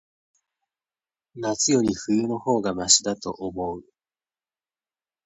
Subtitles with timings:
[1.35, 3.83] 夏より、冬の方がましだと思う。